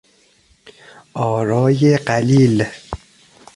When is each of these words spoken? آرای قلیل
آرای 1.13 1.97
قلیل 1.97 2.65